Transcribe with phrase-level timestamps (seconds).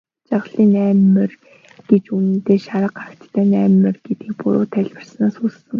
[0.27, 1.35] Жаргалын найман морь
[1.89, 5.65] гэж үнэндээ шарга агттай найман морь гэдгийг буруу тайлбарласнаас үүссэн.